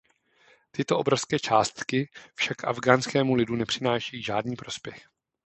[0.71, 5.07] Tyto obrovské částky však afghánskému lidu nepřinášejí žádný prospěch.